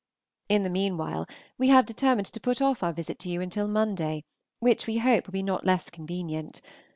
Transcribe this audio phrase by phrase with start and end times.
[0.49, 1.27] In the mean while
[1.59, 4.23] we have determined to put off our visit to you until Monday,
[4.59, 6.59] which we hope will be not less convenient.